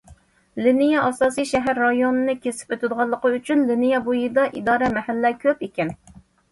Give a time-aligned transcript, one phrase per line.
[0.67, 5.99] لىنىيە ئاساسىي شەھەر رايونىنى كېسىپ ئۆتىدىغانلىقى ئۈچۈن، لىنىيە بويىدا ئىدارە، مەھەللە كۆپ ئىكەن.